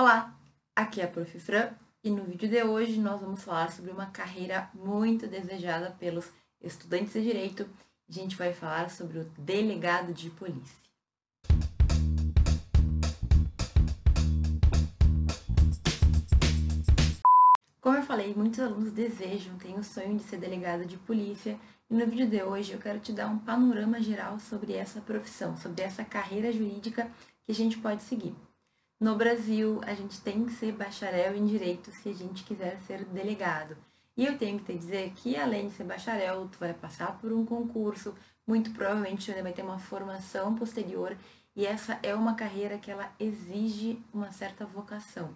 [0.00, 0.34] Olá,
[0.74, 1.38] aqui é a Prof.
[1.38, 6.26] Fran e no vídeo de hoje nós vamos falar sobre uma carreira muito desejada pelos
[6.58, 7.68] estudantes de direito.
[8.08, 10.88] A gente vai falar sobre o delegado de polícia.
[17.82, 21.60] Como eu falei, muitos alunos desejam, têm o sonho de ser delegado de polícia
[21.90, 25.58] e no vídeo de hoje eu quero te dar um panorama geral sobre essa profissão,
[25.58, 27.10] sobre essa carreira jurídica
[27.44, 28.34] que a gente pode seguir.
[29.00, 33.02] No Brasil, a gente tem que ser bacharel em direito se a gente quiser ser
[33.06, 33.74] delegado.
[34.14, 37.32] E eu tenho que te dizer que além de ser bacharel, tu vai passar por
[37.32, 38.14] um concurso,
[38.46, 41.16] muito provavelmente tu vai ter uma formação posterior,
[41.56, 45.34] e essa é uma carreira que ela exige uma certa vocação,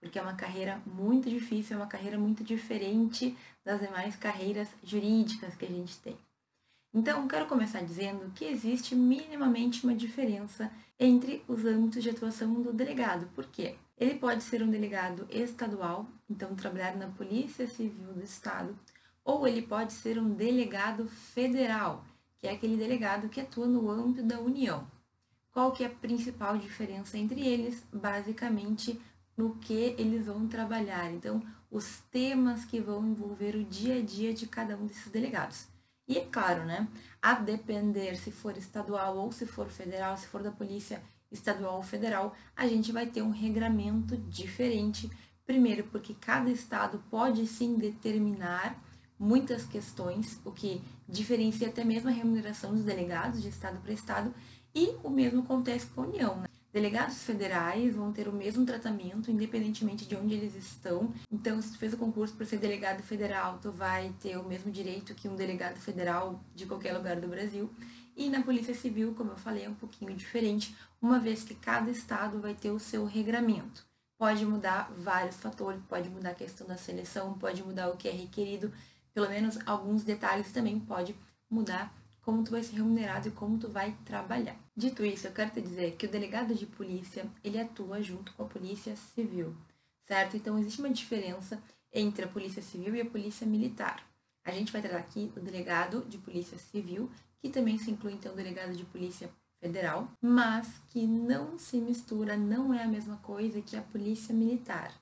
[0.00, 5.54] porque é uma carreira muito difícil, é uma carreira muito diferente das demais carreiras jurídicas
[5.54, 6.18] que a gente tem.
[6.94, 12.72] Então, quero começar dizendo que existe minimamente uma diferença entre os âmbitos de atuação do
[12.72, 13.26] delegado.
[13.34, 13.74] Por quê?
[13.98, 18.78] Ele pode ser um delegado estadual, então trabalhar na Polícia Civil do Estado,
[19.24, 22.04] ou ele pode ser um delegado federal,
[22.38, 24.86] que é aquele delegado que atua no âmbito da União.
[25.50, 27.84] Qual que é a principal diferença entre eles?
[27.92, 29.00] Basicamente,
[29.36, 31.10] no que eles vão trabalhar.
[31.12, 35.73] Então, os temas que vão envolver o dia a dia de cada um desses delegados.
[36.06, 36.86] E é claro, né?
[37.20, 41.82] A depender se for estadual ou se for federal, se for da polícia estadual ou
[41.82, 45.10] federal, a gente vai ter um regramento diferente.
[45.46, 48.82] Primeiro, porque cada estado pode sim determinar
[49.18, 54.34] muitas questões, o que diferencia até mesmo a remuneração dos delegados de estado para estado,
[54.74, 56.36] e o mesmo acontece com a União.
[56.36, 56.48] Né?
[56.74, 61.14] Delegados federais vão ter o mesmo tratamento, independentemente de onde eles estão.
[61.30, 64.72] Então, se tu fez o concurso para ser delegado federal, tu vai ter o mesmo
[64.72, 67.70] direito que um delegado federal de qualquer lugar do Brasil.
[68.16, 71.92] E na Polícia Civil, como eu falei, é um pouquinho diferente, uma vez que cada
[71.92, 73.86] estado vai ter o seu regramento.
[74.18, 78.12] Pode mudar vários fatores, pode mudar a questão da seleção, pode mudar o que é
[78.12, 78.72] requerido,
[79.12, 81.14] pelo menos alguns detalhes também pode
[81.48, 84.63] mudar como tu vai ser remunerado e como tu vai trabalhar.
[84.76, 88.42] Dito isso, eu quero te dizer que o delegado de polícia, ele atua junto com
[88.42, 89.54] a polícia civil,
[90.02, 90.36] certo?
[90.36, 91.62] Então, existe uma diferença
[91.92, 94.04] entre a polícia civil e a polícia militar.
[94.44, 97.08] A gente vai tratar aqui o delegado de polícia civil,
[97.38, 99.30] que também se inclui, então, o delegado de polícia
[99.60, 104.92] federal, mas que não se mistura, não é a mesma coisa que a polícia militar,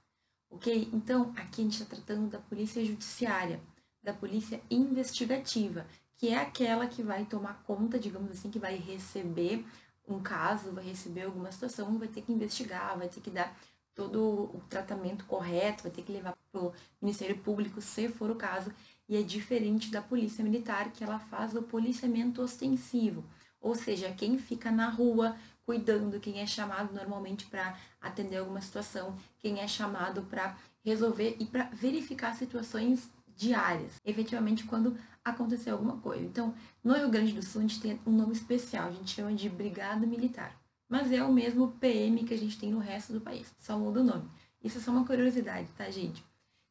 [0.50, 0.91] ok?
[0.93, 3.59] Então, aqui a gente está tratando da polícia judiciária,
[4.03, 5.87] da polícia investigativa,
[6.22, 9.66] que é aquela que vai tomar conta, digamos assim, que vai receber
[10.06, 13.53] um caso, vai receber alguma situação, vai ter que investigar, vai ter que dar
[13.93, 18.37] todo o tratamento correto, vai ter que levar para o Ministério Público, se for o
[18.37, 18.72] caso,
[19.09, 23.25] e é diferente da Polícia Militar, que ela faz o policiamento ostensivo,
[23.60, 29.19] ou seja, quem fica na rua cuidando, quem é chamado normalmente para atender alguma situação,
[29.41, 36.25] quem é chamado para resolver e para verificar situações diárias, efetivamente quando acontecer alguma coisa.
[36.25, 39.32] Então, no Rio Grande do Sul, a gente tem um nome especial, a gente chama
[39.34, 40.56] de Brigada Militar.
[40.88, 44.00] Mas é o mesmo PM que a gente tem no resto do país, só muda
[44.00, 44.28] o nome.
[44.62, 46.25] Isso é só uma curiosidade, tá, gente?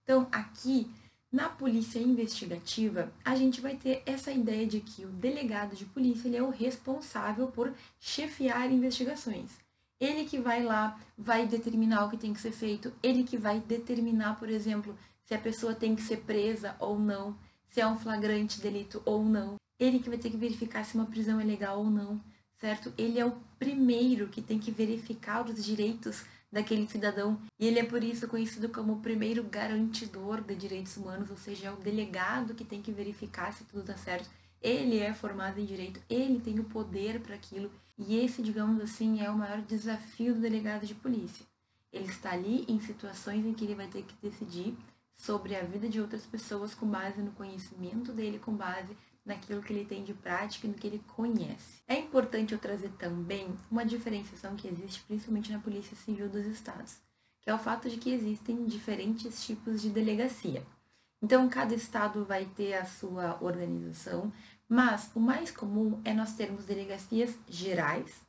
[0.03, 0.89] Então, aqui,
[1.31, 6.27] na polícia investigativa, a gente vai ter essa ideia de que o delegado de polícia
[6.27, 9.51] ele é o responsável por chefiar investigações.
[9.99, 13.59] Ele que vai lá, vai determinar o que tem que ser feito, ele que vai
[13.59, 14.97] determinar, por exemplo,
[15.31, 17.37] se a pessoa tem que ser presa ou não,
[17.69, 19.55] se é um flagrante delito ou não.
[19.79, 22.19] Ele que vai ter que verificar se uma prisão é legal ou não,
[22.59, 22.91] certo?
[22.97, 27.85] Ele é o primeiro que tem que verificar os direitos daquele cidadão e ele é
[27.85, 32.53] por isso conhecido como o primeiro garantidor de direitos humanos, ou seja, é o delegado
[32.53, 34.29] que tem que verificar se tudo está certo.
[34.61, 39.21] Ele é formado em direito, ele tem o poder para aquilo e esse, digamos assim,
[39.21, 41.45] é o maior desafio do delegado de polícia.
[41.89, 44.75] Ele está ali em situações em que ele vai ter que decidir
[45.15, 48.95] sobre a vida de outras pessoas com base no conhecimento dele, com base
[49.25, 51.81] naquilo que ele tem de prática e no que ele conhece.
[51.87, 56.97] É importante eu trazer também uma diferenciação que existe principalmente na Polícia Civil dos Estados,
[57.39, 60.65] que é o fato de que existem diferentes tipos de delegacia.
[61.21, 64.33] Então, cada estado vai ter a sua organização,
[64.67, 68.21] mas o mais comum é nós termos delegacias gerais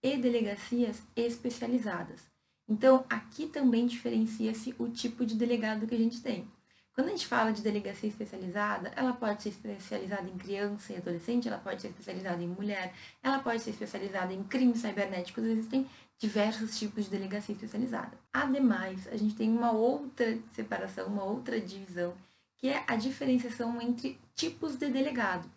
[0.00, 2.35] e delegacias especializadas.
[2.68, 6.48] Então, aqui também diferencia-se o tipo de delegado que a gente tem.
[6.92, 11.46] Quando a gente fala de delegacia especializada, ela pode ser especializada em criança e adolescente,
[11.46, 12.92] ela pode ser especializada em mulher,
[13.22, 15.86] ela pode ser especializada em crimes cibernéticos, existem
[16.18, 18.18] diversos tipos de delegacia especializada.
[18.32, 22.14] Ademais, a gente tem uma outra separação, uma outra divisão,
[22.56, 25.48] que é a diferenciação entre tipos de delegado.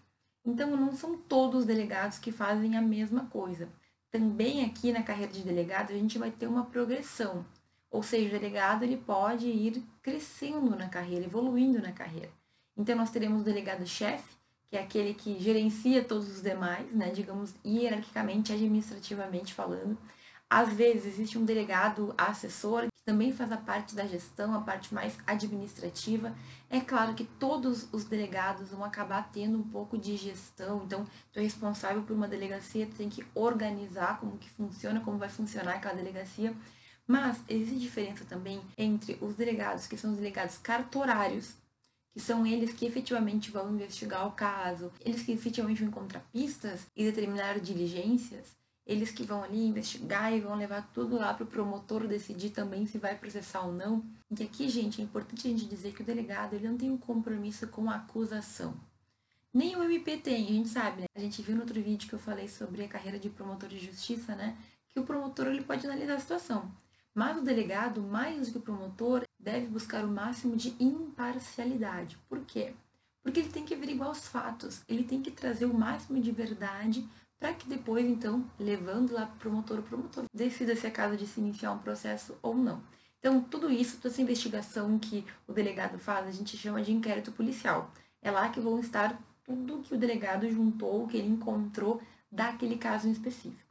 [0.45, 3.69] Então, não são todos os delegados que fazem a mesma coisa
[4.11, 7.45] também aqui na carreira de delegado a gente vai ter uma progressão.
[7.91, 12.29] Ou seja, o delegado ele pode ir crescendo na carreira, evoluindo na carreira.
[12.77, 17.53] Então nós teremos o delegado-chefe, que é aquele que gerencia todos os demais, né, digamos
[17.65, 19.97] hierarquicamente, administrativamente falando.
[20.49, 24.91] Às vezes existe um delegado assessor que também faz a parte da gestão, a parte
[24.91, 26.33] mais administrativa.
[26.71, 30.81] É claro que todos os delegados vão acabar tendo um pouco de gestão.
[30.83, 35.19] Então, tu é responsável por uma delegacia, tu tem que organizar como que funciona, como
[35.19, 36.55] vai funcionar aquela delegacia.
[37.05, 41.53] Mas existe diferença também entre os delegados, que são os delegados cartorários,
[42.11, 46.87] que são eles que efetivamente vão investigar o caso, eles que efetivamente vão encontrar pistas
[46.95, 48.58] e determinar diligências,
[48.89, 52.87] eles que vão ali investigar e vão levar tudo lá para o promotor decidir também
[52.87, 54.03] se vai processar ou não.
[54.35, 56.97] E aqui, gente, é importante a gente dizer que o delegado ele não tem um
[56.97, 58.75] compromisso com a acusação.
[59.53, 61.07] Nem o MP tem, a gente sabe, né?
[61.15, 63.77] A gente viu no outro vídeo que eu falei sobre a carreira de promotor de
[63.77, 64.57] justiça, né?
[64.89, 66.71] Que o promotor ele pode analisar a situação.
[67.13, 72.17] Mas o delegado, mais do que o promotor, deve buscar o máximo de imparcialidade.
[72.27, 72.73] Por quê?
[73.21, 77.07] Porque ele tem que averiguar os fatos, ele tem que trazer o máximo de verdade
[77.39, 81.15] para que depois, então, levando lá para o promotor, o promotor decida se é caso
[81.15, 82.81] de se iniciar um processo ou não.
[83.19, 87.31] Então, tudo isso, toda essa investigação que o delegado faz, a gente chama de inquérito
[87.31, 87.91] policial.
[88.21, 92.01] É lá que vão estar tudo que o delegado juntou, que ele encontrou
[92.31, 93.68] daquele caso em específico.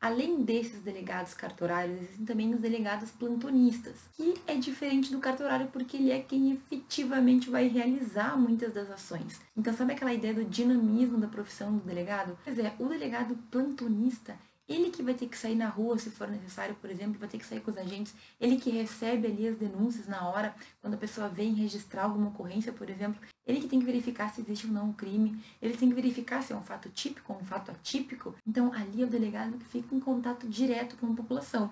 [0.00, 5.96] Além desses delegados cartorários, existem também os delegados plantonistas, que é diferente do cartorário porque
[5.96, 9.40] ele é quem efetivamente vai realizar muitas das ações.
[9.56, 12.38] Então, sabe aquela ideia do dinamismo da profissão do delegado?
[12.44, 14.36] Pois é, o delegado plantonista,
[14.68, 17.38] ele que vai ter que sair na rua se for necessário, por exemplo, vai ter
[17.38, 20.98] que sair com os agentes, ele que recebe ali as denúncias na hora, quando a
[20.98, 24.72] pessoa vem registrar alguma ocorrência, por exemplo, ele que tem que verificar se existe ou
[24.72, 27.70] não um crime, ele tem que verificar se é um fato típico ou um fato
[27.70, 28.34] atípico.
[28.46, 31.70] Então, ali é o delegado que fica em contato direto com a população.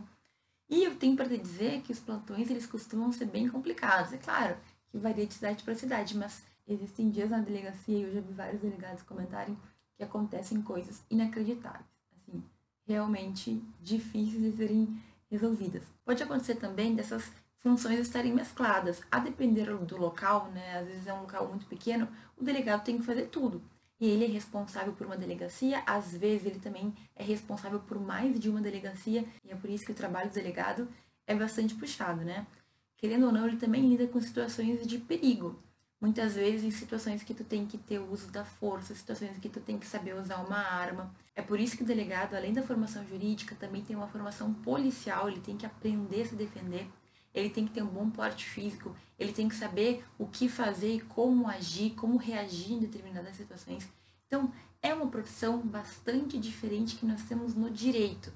[0.70, 4.12] E eu tenho para dizer que os plantões eles costumam ser bem complicados.
[4.12, 4.56] É claro
[4.90, 8.32] que varia de cidade para cidade, mas existem dias na delegacia, e eu já vi
[8.32, 9.58] vários delegados comentarem
[9.96, 11.94] que acontecem coisas inacreditáveis
[12.86, 15.82] realmente difíceis de serem resolvidas.
[16.04, 17.32] Pode acontecer também dessas
[17.64, 19.02] funções estarem mescladas.
[19.10, 22.06] A depender do local, né, às vezes é um local muito pequeno,
[22.36, 23.62] o delegado tem que fazer tudo.
[23.98, 28.38] E ele é responsável por uma delegacia, às vezes ele também é responsável por mais
[28.38, 30.86] de uma delegacia, e é por isso que o trabalho do delegado
[31.26, 32.46] é bastante puxado, né?
[32.98, 35.58] Querendo ou não, ele também lida com situações de perigo.
[35.98, 39.48] Muitas vezes em situações que tu tem que ter o uso da força, situações que
[39.48, 41.14] tu tem que saber usar uma arma.
[41.34, 45.30] É por isso que o delegado, além da formação jurídica, também tem uma formação policial,
[45.30, 46.86] ele tem que aprender a se defender,
[47.34, 50.94] ele tem que ter um bom porte físico, ele tem que saber o que fazer
[50.94, 53.88] e como agir, como reagir em determinadas situações.
[54.26, 58.32] Então, é uma profissão bastante diferente que nós temos no direito.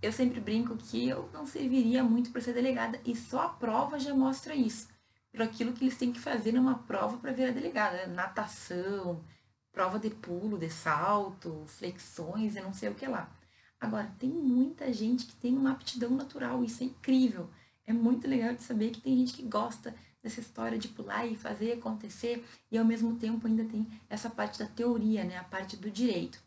[0.00, 3.98] Eu sempre brinco que eu não serviria muito para ser delegada e só a prova
[3.98, 4.88] já mostra isso
[5.36, 8.06] por aquilo que eles têm que fazer numa prova para virar delegada.
[8.06, 8.06] Né?
[8.06, 9.22] Natação,
[9.70, 13.30] prova de pulo, de salto, flexões e não sei o que lá.
[13.78, 17.50] Agora, tem muita gente que tem uma aptidão natural, isso é incrível.
[17.86, 21.36] É muito legal de saber que tem gente que gosta dessa história de pular e
[21.36, 25.76] fazer acontecer e ao mesmo tempo ainda tem essa parte da teoria, né, a parte
[25.76, 26.42] do direito.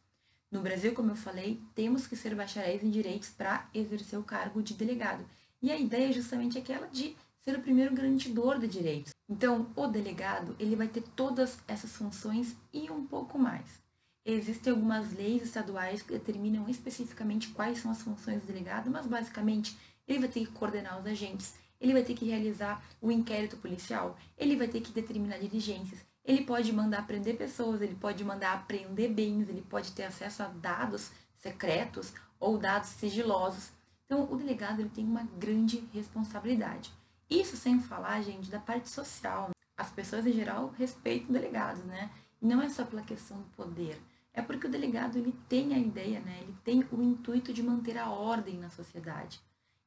[0.51, 4.61] No Brasil, como eu falei, temos que ser bacharéis em direitos para exercer o cargo
[4.61, 5.23] de delegado.
[5.61, 9.13] E a ideia é justamente aquela de ser o primeiro garantidor de direitos.
[9.29, 13.79] Então, o delegado, ele vai ter todas essas funções e um pouco mais.
[14.25, 19.77] Existem algumas leis estaduais que determinam especificamente quais são as funções do delegado, mas basicamente
[20.09, 24.17] ele vai ter que coordenar os agentes, ele vai ter que realizar o inquérito policial,
[24.37, 29.09] ele vai ter que determinar diligências, ele pode mandar prender pessoas, ele pode mandar apreender
[29.11, 33.71] bens, ele pode ter acesso a dados secretos ou dados sigilosos.
[34.05, 36.91] Então, o delegado ele tem uma grande responsabilidade.
[37.29, 39.51] Isso sem falar, gente, da parte social.
[39.77, 42.09] As pessoas em geral respeitam delegados, né?
[42.41, 44.01] E não é só pela questão do poder.
[44.33, 46.39] É porque o delegado ele tem a ideia, né?
[46.41, 49.39] Ele tem o intuito de manter a ordem na sociedade.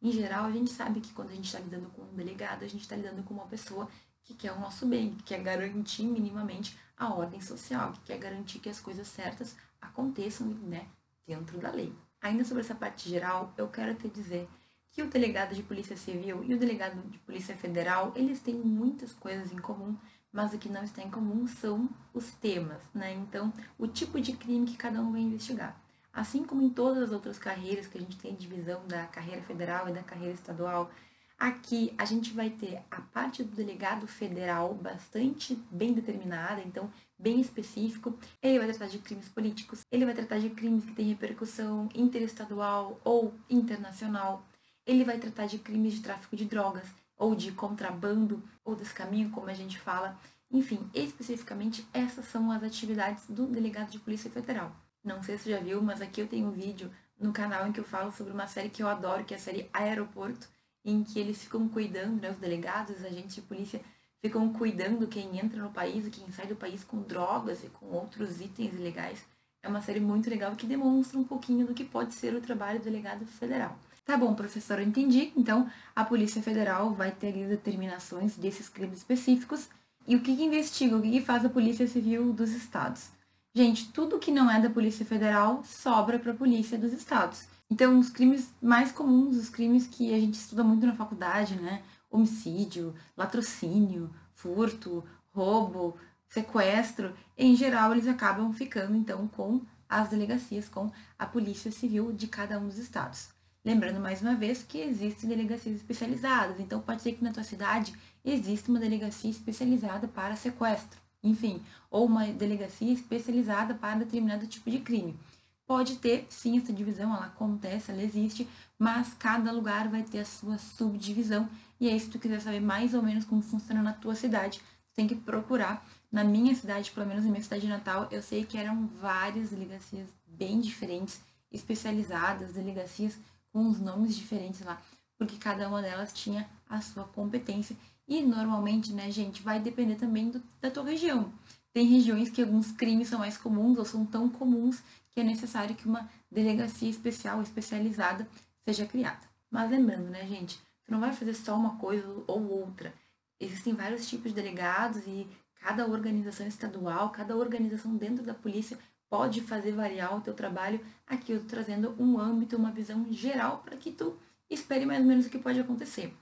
[0.03, 2.69] Em geral, a gente sabe que quando a gente está lidando com um delegado, a
[2.69, 3.89] gente está lidando com uma pessoa
[4.25, 8.59] que quer o nosso bem, que quer garantir minimamente a ordem social, que quer garantir
[8.59, 10.89] que as coisas certas aconteçam né,
[11.25, 11.95] dentro da lei.
[12.21, 14.49] Ainda sobre essa parte geral, eu quero te dizer
[14.91, 19.13] que o delegado de polícia civil e o delegado de polícia federal, eles têm muitas
[19.13, 19.97] coisas em comum,
[20.33, 23.13] mas o que não está em comum são os temas, né?
[23.15, 25.82] Então, o tipo de crime que cada um vai investigar.
[26.13, 29.89] Assim como em todas as outras carreiras que a gente tem divisão da carreira federal
[29.89, 30.91] e da carreira estadual,
[31.39, 37.41] aqui a gente vai ter a parte do delegado federal bastante bem determinada, então bem
[37.41, 38.19] específico.
[38.43, 43.01] Ele vai tratar de crimes políticos, ele vai tratar de crimes que têm repercussão interestadual
[43.05, 44.47] ou internacional
[44.87, 49.49] ele vai tratar de crimes de tráfico de drogas, ou de contrabando, ou descaminho, como
[49.49, 50.19] a gente fala.
[50.51, 54.75] Enfim, especificamente, essas são as atividades do delegado de Polícia Federal.
[55.05, 57.81] Não sei se já viu, mas aqui eu tenho um vídeo no canal em que
[57.81, 60.49] eu falo sobre uma série que eu adoro, que é a série Aeroporto,
[60.85, 63.81] em que eles ficam cuidando, né, os delegados, os agentes de polícia
[64.21, 67.87] ficam cuidando quem entra no país e quem sai do país com drogas e com
[67.87, 69.25] outros itens ilegais.
[69.63, 72.79] É uma série muito legal que demonstra um pouquinho do que pode ser o trabalho
[72.79, 73.77] do delegado federal.
[74.05, 75.33] Tá bom, professor, eu entendi.
[75.37, 79.69] Então, a Polícia Federal vai ter ali determinações desses crimes específicos.
[80.07, 83.11] E o que, que investiga, o que, que faz a Polícia Civil dos Estados?
[83.55, 87.45] Gente, tudo que não é da Polícia Federal sobra para a Polícia dos Estados.
[87.71, 91.83] Então, os crimes mais comuns, os crimes que a gente estuda muito na faculdade, né?
[92.11, 95.97] Homicídio, latrocínio, furto, roubo,
[96.29, 102.27] sequestro, em geral eles acabam ficando então com as delegacias, com a Polícia Civil de
[102.27, 103.29] cada um dos estados.
[103.63, 107.95] Lembrando mais uma vez que existem delegacias especializadas, então pode ser que na tua cidade
[108.25, 114.81] exista uma delegacia especializada para sequestro, enfim, ou uma delegacia especializada para determinado tipo de
[114.81, 115.19] crime.
[115.67, 118.49] Pode ter, sim, essa divisão, ela acontece, ela existe,
[118.79, 121.49] mas cada lugar vai ter a sua subdivisão.
[121.81, 124.61] E aí, se tu quiser saber mais ou menos como funciona na tua cidade,
[124.95, 125.87] tem que procurar.
[126.11, 130.09] Na minha cidade, pelo menos na minha cidade natal, eu sei que eram várias delegacias
[130.27, 133.19] bem diferentes, especializadas, delegacias
[133.53, 134.81] com os nomes diferentes lá,
[135.17, 137.77] porque cada uma delas tinha a sua competência.
[138.13, 141.33] E normalmente, né, gente, vai depender também do, da tua região.
[141.73, 145.75] Tem regiões que alguns crimes são mais comuns ou são tão comuns que é necessário
[145.75, 148.29] que uma delegacia especial, especializada,
[148.67, 149.23] seja criada.
[149.51, 152.93] Mas lembrando, né, gente, tu não vai fazer só uma coisa ou outra.
[153.41, 158.79] Existem vários tipos de delegados e cada organização estadual, cada organização dentro da polícia
[159.09, 160.85] pode fazer variar o teu trabalho.
[161.07, 164.19] Aqui eu estou trazendo um âmbito, uma visão geral para que tu
[164.51, 166.15] espere mais ou menos o que pode acontecer.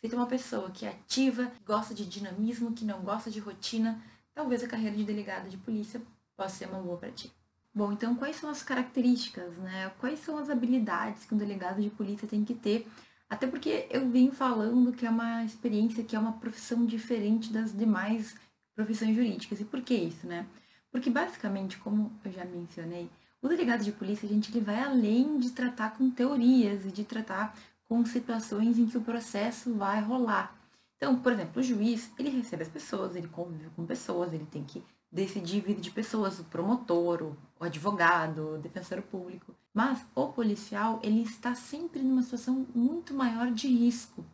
[0.00, 3.30] Se tu é uma pessoa que é ativa, que gosta de dinamismo, que não gosta
[3.30, 4.00] de rotina,
[4.32, 6.00] talvez a carreira de delegado de polícia
[6.36, 7.32] possa ser uma boa para ti.
[7.74, 9.92] Bom, então quais são as características, né?
[9.98, 12.88] Quais são as habilidades que um delegado de polícia tem que ter?
[13.28, 17.76] Até porque eu vim falando que é uma experiência, que é uma profissão diferente das
[17.76, 18.36] demais
[18.74, 19.60] profissões jurídicas.
[19.60, 20.46] E por que isso, né?
[20.90, 23.10] Porque basicamente, como eu já mencionei,
[23.42, 27.56] o delegado de polícia, gente, ele vai além de tratar com teorias e de tratar
[27.88, 30.56] com situações em que o processo vai rolar.
[30.96, 34.64] Então, por exemplo, o juiz, ele recebe as pessoas, ele convive com pessoas, ele tem
[34.64, 39.54] que decidir vida de pessoas, o promotor, o advogado, o defensor público.
[39.72, 44.24] Mas o policial, ele está sempre numa situação muito maior de risco,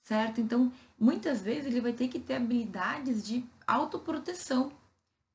[0.00, 0.40] certo?
[0.40, 4.72] Então, muitas vezes ele vai ter que ter habilidades de autoproteção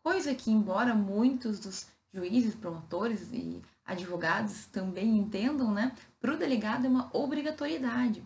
[0.02, 6.86] Coisa que, embora muitos dos juízes, promotores e advogados também entendam, né, para o delegado
[6.86, 8.24] é uma obrigatoriedade.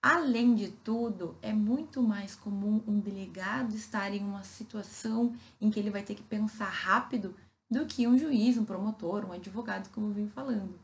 [0.00, 5.80] Além de tudo, é muito mais comum um delegado estar em uma situação em que
[5.80, 7.34] ele vai ter que pensar rápido
[7.70, 10.78] do que um juiz, um promotor, um advogado, como eu vim falando.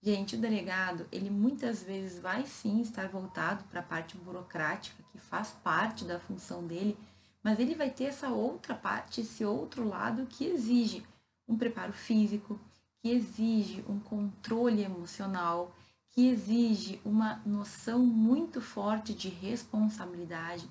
[0.00, 5.18] Gente, o delegado, ele muitas vezes vai sim estar voltado para a parte burocrática, que
[5.18, 6.96] faz parte da função dele,
[7.42, 11.04] mas ele vai ter essa outra parte, esse outro lado que exige
[11.52, 12.58] um preparo físico,
[13.00, 15.74] que exige um controle emocional,
[16.10, 20.68] que exige uma noção muito forte de responsabilidade.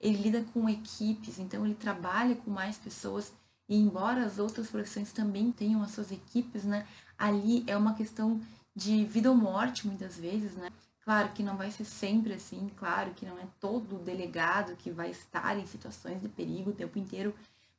[0.00, 3.32] Ele lida com equipes, então ele trabalha com mais pessoas
[3.68, 6.86] e embora as outras profissões também tenham as suas equipes, né?
[7.16, 8.40] Ali é uma questão
[8.74, 10.70] de vida ou morte muitas vezes, né?
[11.04, 15.10] Claro que não vai ser sempre assim, claro que não é todo delegado que vai
[15.10, 17.34] estar em situações de perigo o tempo inteiro,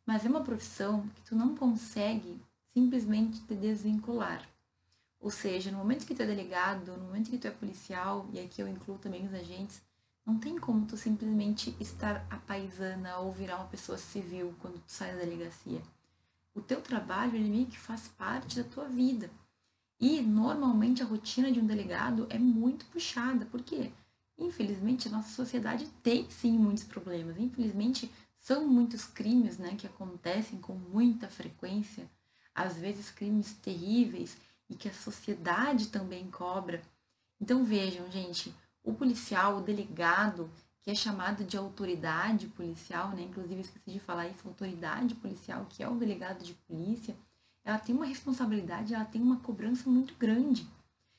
[0.06, 2.42] mas é uma profissão que tu não consegue
[2.74, 4.48] simplesmente te desvincular.
[5.20, 8.40] Ou seja, no momento que tu é delegado, no momento que tu é policial, e
[8.40, 9.82] aqui eu incluo também os agentes,
[10.26, 14.92] não tem como tu simplesmente estar a paisana ou virar uma pessoa civil quando tu
[14.92, 15.82] sai da delegacia.
[16.54, 19.30] O teu trabalho, ele meio que faz parte da tua vida.
[20.00, 23.92] E normalmente a rotina de um delegado é muito puxada, porque
[24.38, 27.38] infelizmente a nossa sociedade tem sim muitos problemas.
[27.38, 28.12] Infelizmente
[28.42, 32.10] são muitos crimes, né, que acontecem com muita frequência,
[32.54, 34.36] às vezes crimes terríveis
[34.70, 36.82] e que a sociedade também cobra.
[37.40, 43.22] Então vejam, gente, o policial, o delegado, que é chamado de autoridade policial, né?
[43.22, 47.16] Inclusive esqueci de falar isso, autoridade policial, que é o delegado de polícia
[47.64, 50.68] ela tem uma responsabilidade, ela tem uma cobrança muito grande.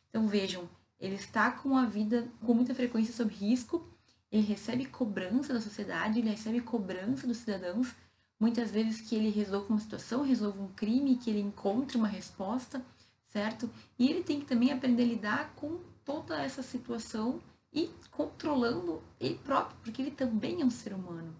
[0.08, 3.86] Então vejam, ele está com a vida com muita frequência sob risco,
[4.32, 7.94] ele recebe cobrança da sociedade, ele recebe cobrança dos cidadãos,
[8.40, 12.82] muitas vezes que ele resolva uma situação, resolva um crime, que ele encontre uma resposta,
[13.26, 13.70] certo?
[13.98, 17.40] E ele tem que também aprender a lidar com toda essa situação
[17.72, 21.36] e controlando ele próprio, porque ele também é um ser humano.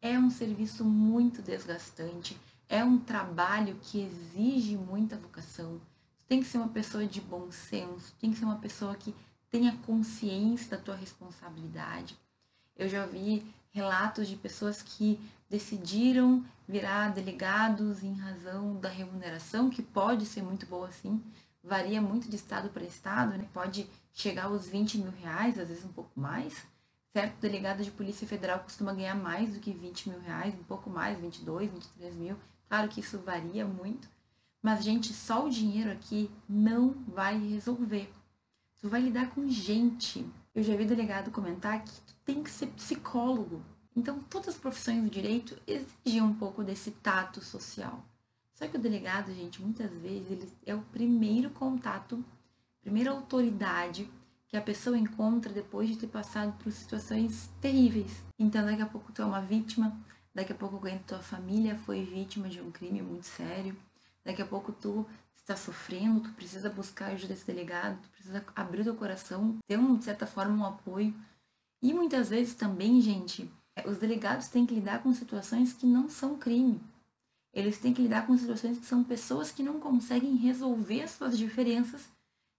[0.00, 5.80] É um serviço muito desgastante, é um trabalho que exige muita vocação.
[6.18, 9.14] Tu tem que ser uma pessoa de bom senso, tem que ser uma pessoa que
[9.50, 12.18] tenha consciência da tua responsabilidade.
[12.76, 19.82] Eu já vi relatos de pessoas que decidiram virar delegados em razão da remuneração, que
[19.82, 21.22] pode ser muito boa sim,
[21.62, 23.46] varia muito de estado para estado, né?
[23.52, 26.64] pode chegar aos 20 mil reais, às vezes um pouco mais.
[27.12, 30.90] Certo delegado de Polícia Federal costuma ganhar mais do que 20 mil reais, um pouco
[30.90, 32.36] mais, 22, 23 mil.
[32.68, 34.08] Claro que isso varia muito,
[34.64, 38.10] mas, gente, só o dinheiro aqui não vai resolver.
[38.80, 40.26] Tu vai lidar com gente.
[40.54, 41.90] Eu já vi delegado comentar que
[42.24, 43.60] tem que ser psicólogo.
[43.96, 48.04] Então, todas as profissões do direito exigem um pouco desse tato social.
[48.54, 52.24] Só que o delegado, gente, muitas vezes ele é o primeiro contato,
[52.80, 54.08] primeira autoridade
[54.46, 58.22] que a pessoa encontra depois de ter passado por situações terríveis.
[58.38, 60.00] Então, daqui a pouco tu é uma vítima,
[60.32, 63.76] daqui a pouco alguém da tua família foi vítima de um crime muito sério,
[64.24, 65.04] daqui a pouco tu
[65.44, 69.96] está sofrendo, tu precisa buscar ajuda desse delegado, tu precisa abrir teu coração, ter, um,
[69.96, 71.14] de certa forma, um apoio.
[71.82, 73.50] E muitas vezes também, gente,
[73.86, 76.80] os delegados têm que lidar com situações que não são crime.
[77.52, 81.38] Eles têm que lidar com situações que são pessoas que não conseguem resolver as suas
[81.38, 82.08] diferenças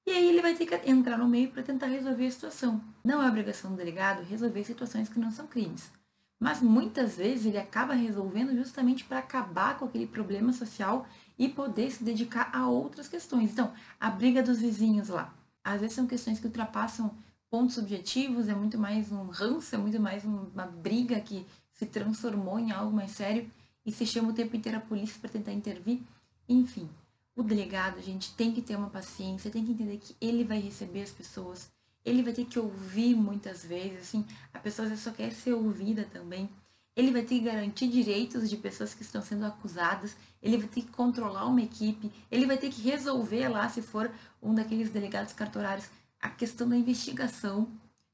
[0.07, 2.79] e aí ele vai ter que entrar no meio para tentar resolver a situação.
[3.03, 5.91] Não é obrigação do delegado resolver situações que não são crimes.
[6.39, 11.91] Mas muitas vezes ele acaba resolvendo justamente para acabar com aquele problema social e poder
[11.91, 13.51] se dedicar a outras questões.
[13.51, 15.33] Então, a briga dos vizinhos lá.
[15.63, 17.13] Às vezes são questões que ultrapassam
[17.49, 22.59] pontos objetivos, é muito mais um ranço, é muito mais uma briga que se transformou
[22.59, 23.49] em algo mais sério
[23.85, 26.01] e se chama o tempo inteiro a polícia para tentar intervir.
[26.47, 26.89] Enfim,
[27.35, 31.01] o delegado, gente, tem que ter uma paciência, tem que entender que ele vai receber
[31.01, 31.69] as pessoas,
[32.03, 36.49] ele vai ter que ouvir muitas vezes, assim, a pessoa só quer ser ouvida também.
[36.95, 40.81] Ele vai ter que garantir direitos de pessoas que estão sendo acusadas, ele vai ter
[40.81, 44.09] que controlar uma equipe, ele vai ter que resolver lá, se for
[44.41, 45.89] um daqueles delegados cartorários,
[46.21, 47.67] a questão da investigação.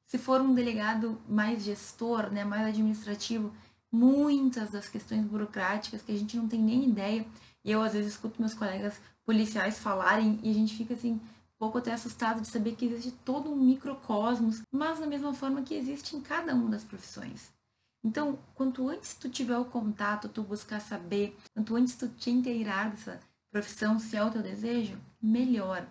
[0.06, 3.54] Se for um delegado mais gestor, né, mais administrativo,
[3.92, 7.26] muitas das questões burocráticas que a gente não tem nem ideia.
[7.64, 11.20] E eu às vezes escuto meus colegas policiais falarem e a gente fica assim, um
[11.60, 15.76] pouco até assustado de saber que existe todo um microcosmos, mas da mesma forma que
[15.76, 17.52] existe em cada uma das profissões.
[18.04, 22.90] Então, quanto antes tu tiver o contato, tu buscar saber, quanto antes tu te inteirar
[22.90, 23.20] dessa
[23.52, 25.88] profissão, se é o teu desejo, melhor.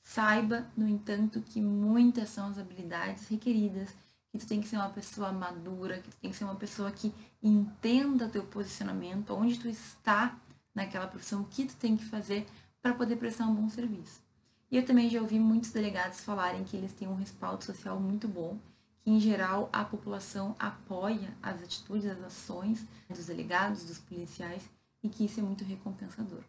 [0.00, 3.94] Saiba, no entanto, que muitas são as habilidades requeridas,
[4.32, 6.90] que tu tem que ser uma pessoa madura, que tu tem que ser uma pessoa
[6.90, 10.38] que entenda teu posicionamento, onde tu está
[10.74, 12.46] naquela profissão, o que tu tem que fazer
[12.80, 14.22] para poder prestar um bom serviço.
[14.70, 18.28] E eu também já ouvi muitos delegados falarem que eles têm um respaldo social muito
[18.28, 18.56] bom,
[19.02, 24.68] que em geral a população apoia as atitudes, as ações dos delegados, dos policiais
[25.02, 26.42] e que isso é muito recompensador.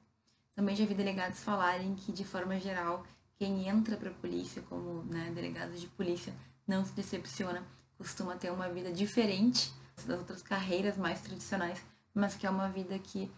[0.56, 3.06] Também já vi delegados falarem que de forma geral
[3.38, 6.34] quem entra para a polícia como né, delegado de polícia
[6.68, 7.64] não se decepciona,
[7.98, 9.74] costuma ter uma vida diferente
[10.06, 11.82] das outras carreiras mais tradicionais,
[12.14, 13.32] mas que é uma vida que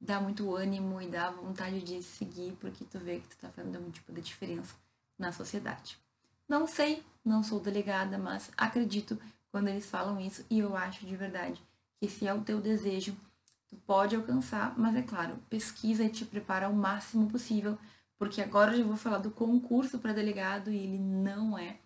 [0.00, 3.76] dá muito ânimo e dá vontade de seguir, porque tu vê que tu tá fazendo
[3.76, 4.74] algum tipo de diferença
[5.18, 5.98] na sociedade.
[6.48, 9.18] Não sei, não sou delegada, mas acredito
[9.50, 11.62] quando eles falam isso e eu acho de verdade
[12.00, 13.14] que se é o teu desejo,
[13.68, 17.78] tu pode alcançar, mas é claro, pesquisa e te prepara o máximo possível,
[18.18, 21.78] porque agora eu já vou falar do concurso para delegado e ele não é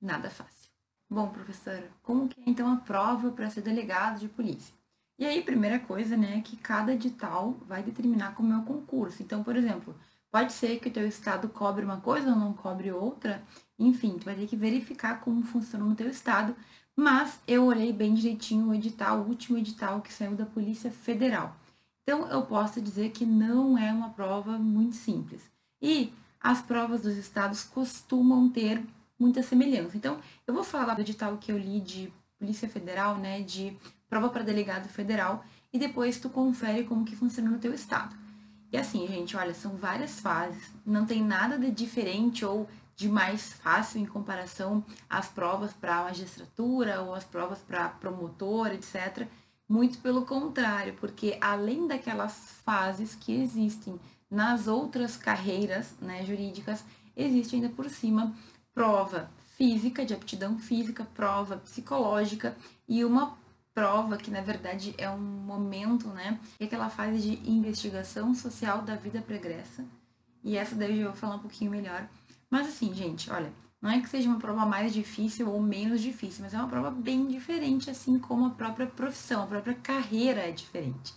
[0.00, 0.70] nada fácil.
[1.08, 4.74] Bom, professora, como que é então a prova para ser delegado de polícia?
[5.18, 9.22] E aí, primeira coisa, né, que cada edital vai determinar como é o concurso.
[9.22, 9.94] Então, por exemplo,
[10.30, 13.42] pode ser que o teu estado cobre uma coisa ou não cobre outra.
[13.80, 16.54] Enfim, tu vai ter que verificar como funciona no teu estado.
[16.94, 21.56] Mas eu olhei bem direitinho o edital, o último edital que saiu da Polícia Federal.
[22.02, 25.42] Então, eu posso dizer que não é uma prova muito simples.
[25.80, 28.82] E as provas dos estados costumam ter
[29.18, 29.96] muita semelhança.
[29.96, 33.76] Então, eu vou falar do edital que eu li de Polícia Federal, né, de
[34.08, 38.16] prova para delegado federal, e depois tu confere como que funciona no teu estado.
[38.72, 42.68] E assim, gente, olha, são várias fases, não tem nada de diferente ou
[43.00, 49.26] de mais fácil em comparação às provas para magistratura ou às provas para promotor, etc.
[49.66, 53.98] Muito pelo contrário, porque além daquelas fases que existem
[54.30, 56.84] nas outras carreiras né, jurídicas,
[57.16, 58.34] existe ainda por cima
[58.74, 62.54] prova física, de aptidão física, prova psicológica
[62.86, 63.34] e uma
[63.72, 66.38] prova que na verdade é um momento, né?
[66.58, 69.86] É aquela fase de investigação social da vida pregressa.
[70.44, 72.06] E essa daí eu vou falar um pouquinho melhor.
[72.50, 76.42] Mas assim, gente, olha, Não é que seja uma prova mais difícil ou menos difícil,
[76.44, 80.52] mas é uma prova bem diferente, assim como a própria profissão, a própria carreira é
[80.52, 81.14] diferente.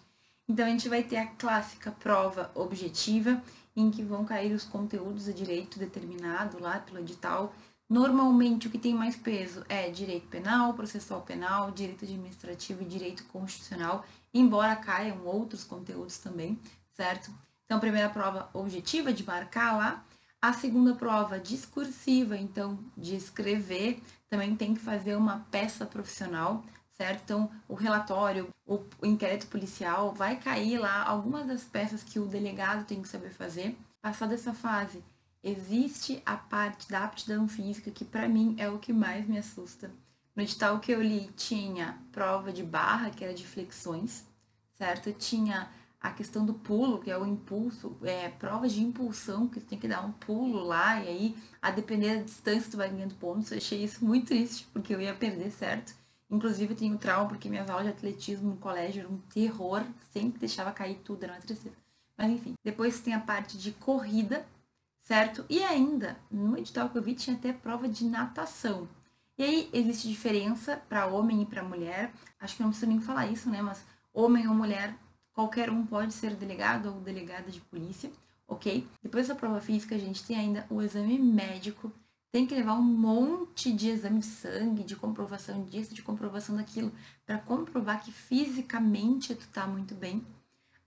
[0.48, 3.42] Então a gente vai ter a clássica prova objetiva,
[3.76, 7.54] em que vão cair os conteúdos de direito determinado lá pelo edital.
[7.90, 13.26] Normalmente o que tem mais peso é direito penal, processual penal, direito administrativo e direito
[13.26, 16.58] constitucional, embora caiam outros conteúdos também,
[16.94, 17.30] certo?
[17.66, 20.06] Então, primeira prova objetiva de marcar lá,
[20.44, 27.22] a segunda prova discursiva, então de escrever, também tem que fazer uma peça profissional, certo?
[27.24, 32.86] Então, o relatório, o inquérito policial vai cair lá algumas das peças que o delegado
[32.86, 33.78] tem que saber fazer.
[34.02, 35.02] Passada essa fase,
[35.42, 39.90] existe a parte da aptidão física, que para mim é o que mais me assusta.
[40.36, 44.26] No edital que eu li, tinha prova de barra, que era de flexões,
[44.74, 45.14] certo?
[45.14, 45.70] Tinha
[46.04, 49.80] a questão do pulo, que é o impulso, é, provas de impulsão, que você tem
[49.80, 53.50] que dar um pulo lá, e aí, a depender da distância, tu vai ganhando pontos.
[53.50, 55.96] Eu achei isso muito triste, porque eu ia perder, certo?
[56.30, 60.74] Inclusive, tenho trauma, porque minhas aulas de atletismo no colégio eram um terror, sempre deixava
[60.74, 61.76] cair tudo, era uma tristeza.
[62.18, 64.46] Mas enfim, depois tem a parte de corrida,
[65.00, 65.46] certo?
[65.50, 68.90] E ainda, no edital que eu vi, tinha até prova de natação.
[69.38, 72.12] E aí, existe diferença para homem e para mulher.
[72.42, 73.62] Acho que não preciso nem falar isso, né?
[73.62, 74.96] Mas homem ou mulher,
[75.34, 78.12] qualquer um pode ser delegado ou delegada de polícia,
[78.48, 78.88] ok?
[79.02, 81.92] Depois da prova física, a gente tem ainda o exame médico,
[82.32, 86.92] tem que levar um monte de exame de sangue, de comprovação disso, de comprovação daquilo,
[87.26, 90.26] para comprovar que fisicamente tu tá muito bem.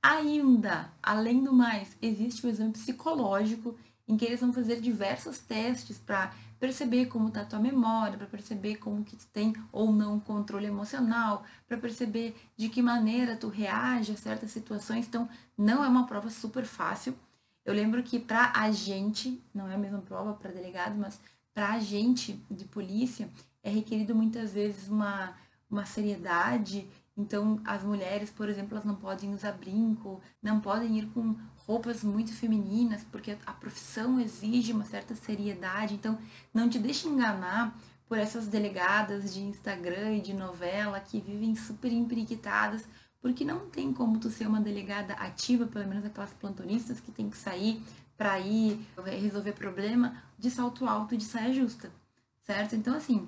[0.02, 3.76] Ainda, além do mais, existe o exame psicológico,
[4.09, 8.27] em que eles vão fazer diversos testes para perceber como tá a tua memória, para
[8.27, 13.49] perceber como que tu tem ou não controle emocional, para perceber de que maneira tu
[13.49, 15.07] reage a certas situações.
[15.07, 17.14] Então, não é uma prova super fácil.
[17.64, 21.21] Eu lembro que para a gente, não é a mesma prova para delegado, mas
[21.53, 23.29] para a gente de polícia
[23.62, 25.35] é requerido muitas vezes uma,
[25.69, 26.88] uma seriedade.
[27.16, 31.35] Então, as mulheres, por exemplo, elas não podem usar brinco, não podem ir com
[31.66, 35.94] roupas muito femininas, porque a profissão exige uma certa seriedade.
[35.94, 36.18] Então,
[36.52, 37.74] não te deixe enganar
[38.07, 42.85] por essas delegadas de Instagram e de novela que vivem super empiriquitadas,
[43.20, 47.29] porque não tem como tu ser uma delegada ativa, pelo menos aquelas plantonistas que tem
[47.31, 47.83] que sair
[48.16, 51.90] para ir resolver problema de salto alto de saia justa,
[52.44, 52.76] certo?
[52.76, 53.26] Então, assim,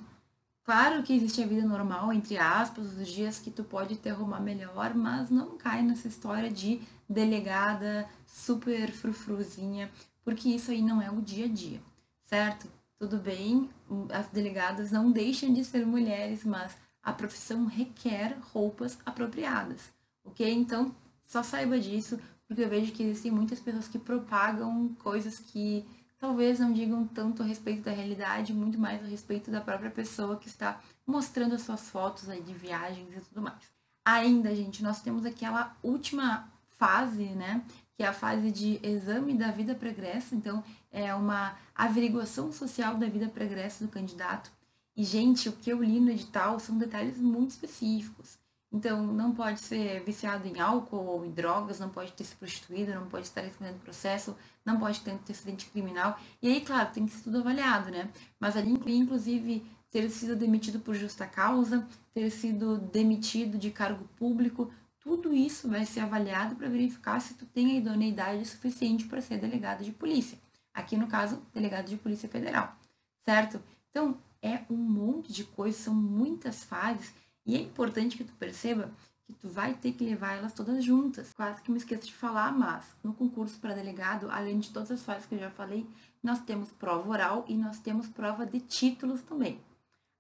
[0.68, 4.38] claro que existe a vida normal, entre aspas, os dias que tu pode te arrumar
[4.38, 6.78] melhor, mas não cai nessa história de
[7.08, 9.90] delegada super frufruzinha,
[10.22, 11.80] porque isso aí não é o dia a dia,
[12.22, 12.68] certo?
[12.98, 13.70] Tudo bem,
[14.12, 19.90] as delegadas não deixam de ser mulheres, mas a profissão requer roupas apropriadas,
[20.22, 20.52] ok?
[20.52, 25.86] Então, só saiba disso, porque eu vejo que existem muitas pessoas que propagam coisas que
[26.18, 30.36] talvez não digam tanto a respeito da realidade, muito mais a respeito da própria pessoa
[30.36, 33.62] que está mostrando as suas fotos aí de viagens e tudo mais.
[34.04, 37.62] Ainda, gente, nós temos aquela última fase, né?
[37.96, 40.34] Que é a fase de exame da vida pregressa.
[40.34, 44.50] Então, é uma averiguação social da vida pregressa do candidato.
[44.96, 48.38] E, gente, o que eu li no edital são detalhes muito específicos.
[48.70, 52.94] Então, não pode ser viciado em álcool ou em drogas, não pode ter se prostituído,
[52.94, 56.18] não pode estar respondendo processo, não pode ter antecedente criminal.
[56.42, 58.10] E aí, claro, tem que ser tudo avaliado, né?
[58.38, 64.04] Mas ali inclui, inclusive, ter sido demitido por justa causa, ter sido demitido de cargo
[64.16, 69.22] público, tudo isso vai ser avaliado para verificar se tu tem a idoneidade suficiente para
[69.22, 70.38] ser delegado de polícia.
[70.74, 72.76] Aqui, no caso, delegado de polícia federal,
[73.24, 73.62] certo?
[73.90, 77.14] Então, é um monte de coisas, são muitas fases
[77.48, 78.90] e é importante que tu perceba
[79.24, 81.32] que tu vai ter que levar elas todas juntas.
[81.34, 85.02] Quase que me esqueço de falar, mas no concurso para delegado, além de todas as
[85.02, 85.86] fases que eu já falei,
[86.22, 89.58] nós temos prova oral e nós temos prova de títulos também.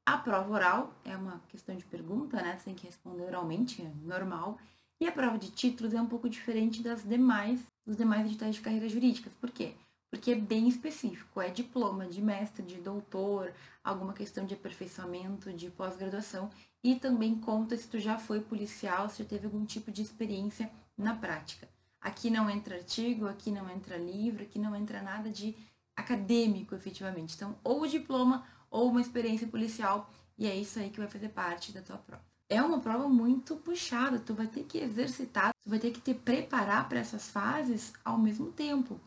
[0.06, 2.56] A prova oral é uma questão de pergunta, né?
[2.56, 4.58] Você tem que responder oralmente, é normal.
[4.98, 8.62] E a prova de títulos é um pouco diferente das demais, dos demais editais de
[8.62, 9.34] carreiras jurídicas.
[9.34, 9.74] Por quê?
[10.10, 13.52] Porque é bem específico, é diploma de mestre, de doutor,
[13.84, 16.50] alguma questão de aperfeiçoamento, de pós-graduação,
[16.82, 20.70] e também conta se tu já foi policial, se já teve algum tipo de experiência
[20.96, 21.68] na prática.
[22.00, 25.56] Aqui não entra artigo, aqui não entra livro, aqui não entra nada de
[25.96, 27.34] acadêmico, efetivamente.
[27.34, 31.30] Então, ou o diploma ou uma experiência policial, e é isso aí que vai fazer
[31.30, 32.22] parte da tua prova.
[32.48, 36.14] É uma prova muito puxada, tu vai ter que exercitar, tu vai ter que te
[36.14, 38.98] preparar para essas fases ao mesmo tempo.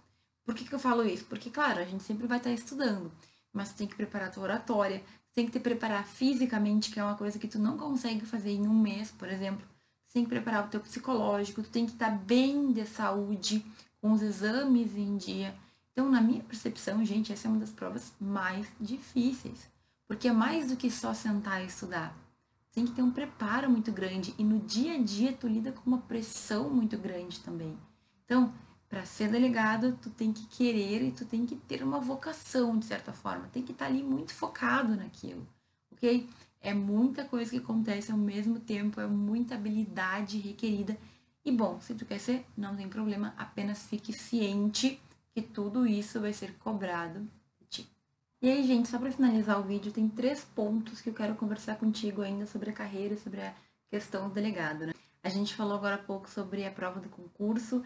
[0.43, 1.25] Por que, que eu falo isso?
[1.25, 3.11] Porque, claro, a gente sempre vai estar estudando,
[3.53, 7.03] mas tu tem que preparar a tua oratória, tem que te preparar fisicamente, que é
[7.03, 9.65] uma coisa que tu não consegue fazer em um mês, por exemplo.
[10.13, 13.65] Tem que preparar o teu psicológico, tu tem que estar bem de saúde,
[14.01, 15.55] com os exames em dia.
[15.91, 19.69] Então, na minha percepção, gente, essa é uma das provas mais difíceis,
[20.07, 22.17] porque é mais do que só sentar e estudar.
[22.73, 25.81] Tem que ter um preparo muito grande e no dia a dia tu lida com
[25.85, 27.77] uma pressão muito grande também.
[28.25, 28.53] Então,
[28.91, 32.83] para ser delegado, tu tem que querer e tu tem que ter uma vocação, de
[32.83, 33.47] certa forma.
[33.47, 35.47] Tem que estar tá ali muito focado naquilo,
[35.93, 36.27] ok?
[36.59, 40.97] É muita coisa que acontece ao mesmo tempo, é muita habilidade requerida.
[41.45, 45.01] E bom, se tu quer ser, não tem problema, apenas fique ciente
[45.33, 47.21] que tudo isso vai ser cobrado
[47.61, 47.89] de ti.
[48.41, 51.77] E aí, gente, só para finalizar o vídeo, tem três pontos que eu quero conversar
[51.77, 53.53] contigo ainda sobre a carreira, sobre a
[53.89, 54.85] questão do delegado.
[54.85, 54.93] Né?
[55.23, 57.81] A gente falou agora há pouco sobre a prova do concurso.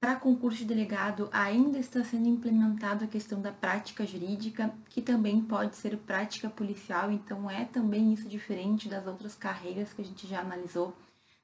[0.00, 5.42] Para concurso de delegado, ainda está sendo implementada a questão da prática jurídica, que também
[5.42, 10.26] pode ser prática policial, então é também isso diferente das outras carreiras que a gente
[10.26, 10.96] já analisou.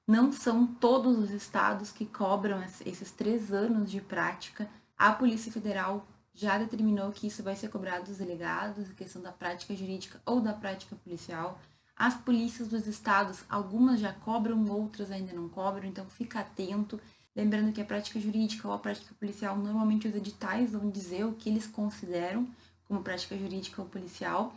[0.09, 4.67] Não são todos os estados que cobram esses três anos de prática,
[4.97, 9.33] a Polícia Federal já determinou que isso vai ser cobrado dos delegados, a questão da
[9.33, 11.61] prática jurídica ou da prática policial.
[11.95, 16.99] As polícias dos estados, algumas já cobram, outras ainda não cobram, então fica atento.
[17.37, 21.35] Lembrando que a prática jurídica ou a prática policial, normalmente os editais vão dizer o
[21.35, 22.49] que eles consideram
[22.89, 24.57] como prática jurídica ou policial.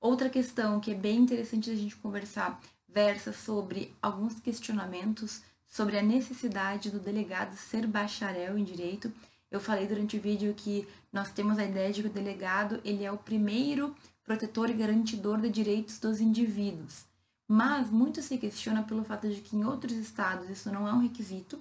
[0.00, 6.02] Outra questão que é bem interessante a gente conversar versa sobre alguns questionamentos sobre a
[6.02, 9.12] necessidade do delegado ser bacharel em direito
[9.50, 13.04] eu falei durante o vídeo que nós temos a ideia de que o delegado ele
[13.04, 17.04] é o primeiro protetor e garantidor de direitos dos indivíduos.
[17.48, 21.00] Mas muito se questiona pelo fato de que em outros estados isso não é um
[21.00, 21.60] requisito,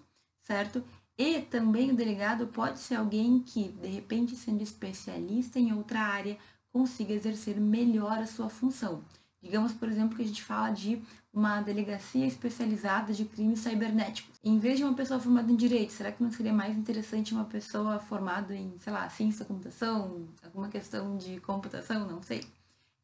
[0.50, 0.84] certo?
[1.16, 6.38] E também o delegado pode ser alguém que, de repente, sendo especialista em outra área,
[6.74, 9.04] consiga exercer melhor a sua função.
[9.40, 14.36] Digamos, por exemplo, que a gente fala de uma delegacia especializada de crimes cibernéticos.
[14.44, 17.46] Em vez de uma pessoa formada em direito, será que não seria mais interessante uma
[17.46, 22.44] pessoa formada em, sei lá, ciência da computação, alguma questão de computação, não sei.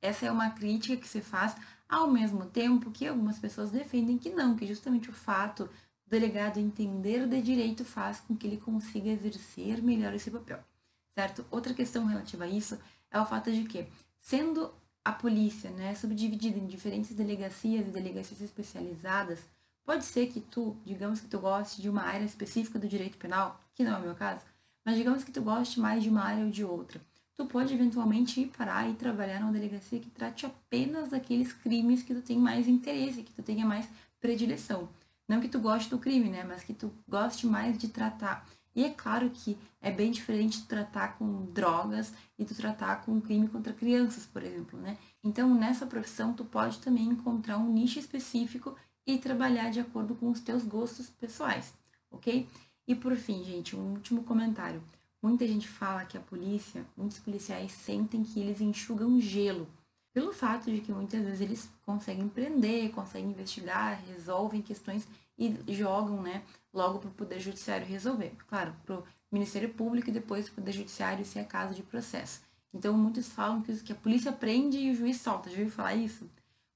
[0.01, 1.55] Essa é uma crítica que se faz
[1.87, 5.69] ao mesmo tempo que algumas pessoas defendem que não, que justamente o fato
[6.05, 10.59] do delegado entender de direito faz com que ele consiga exercer melhor esse papel,
[11.13, 11.45] certo?
[11.49, 12.77] Outra questão relativa a isso
[13.09, 13.87] é o fato de que,
[14.19, 14.71] sendo
[15.03, 19.39] a polícia, né, subdividida em diferentes delegacias e delegacias especializadas,
[19.83, 23.61] pode ser que tu, digamos que tu goste de uma área específica do direito penal,
[23.73, 24.43] que não é o meu caso,
[24.83, 26.99] mas digamos que tu goste mais de uma área ou de outra.
[27.35, 32.13] Tu pode eventualmente ir parar e trabalhar numa delegacia que trate apenas daqueles crimes que
[32.13, 33.87] tu tem mais interesse, que tu tenha mais
[34.21, 34.87] predileção.
[35.27, 38.47] Não que tu goste do crime, né, mas que tu goste mais de tratar.
[38.75, 43.21] E é claro que é bem diferente de tratar com drogas e de tratar com
[43.21, 44.97] crime contra crianças, por exemplo, né?
[45.23, 48.75] Então, nessa profissão, tu pode também encontrar um nicho específico
[49.07, 51.73] e trabalhar de acordo com os teus gostos pessoais,
[52.11, 52.47] ok?
[52.85, 54.83] E por fim, gente, um último comentário.
[55.21, 59.67] Muita gente fala que a polícia, muitos policiais sentem que eles enxugam gelo,
[60.15, 65.05] pelo fato de que muitas vezes eles conseguem prender, conseguem investigar, resolvem questões
[65.37, 66.41] e jogam, né,
[66.73, 68.31] logo para o Poder Judiciário resolver.
[68.47, 71.83] Claro, para o Ministério Público e depois para o Poder Judiciário se é caso de
[71.83, 72.39] processo.
[72.73, 75.49] Então, muitos falam que, a polícia prende e o juiz solta.
[75.49, 76.29] Já ouviu falar isso?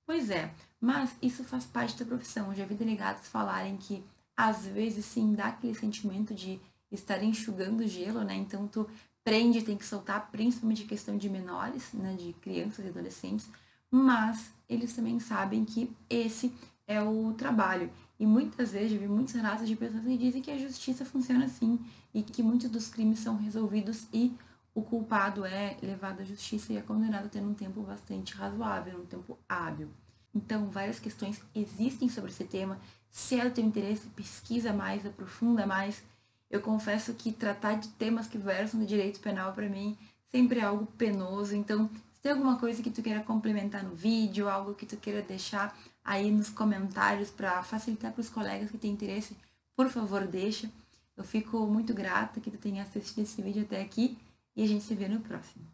[0.05, 2.49] Pois é, mas isso faz parte da profissão.
[2.49, 4.03] Eu já vi delegados falarem que,
[4.35, 6.59] às vezes, sim, dá aquele sentimento de
[6.91, 8.35] estar enxugando gelo, né?
[8.35, 8.85] Então, tu
[9.23, 12.15] prende, tem que soltar, principalmente questão de menores, né?
[12.15, 13.49] De crianças e adolescentes.
[13.91, 16.53] Mas eles também sabem que esse
[16.87, 17.89] é o trabalho.
[18.19, 21.45] E muitas vezes eu vi muitos relatos de pessoas que dizem que a justiça funciona
[21.45, 21.79] assim
[22.13, 24.35] e que muitos dos crimes são resolvidos e
[24.73, 29.05] o culpado é levado à justiça e é condenado tendo um tempo bastante razoável, um
[29.05, 29.89] tempo hábil.
[30.33, 32.79] Então, várias questões existem sobre esse tema.
[33.09, 36.03] Se é do teu interesse, pesquisa mais, aprofunda mais.
[36.49, 39.97] Eu confesso que tratar de temas que versam de direito penal para mim
[40.31, 41.55] sempre é algo penoso.
[41.55, 45.21] Então, se tem alguma coisa que tu queira complementar no vídeo, algo que tu queira
[45.21, 49.35] deixar aí nos comentários para facilitar para os colegas que têm interesse,
[49.75, 50.69] por favor, deixa.
[51.15, 54.17] Eu fico muito grata que tu tenha assistido esse vídeo até aqui
[54.55, 55.65] e a gente se vê no próximo.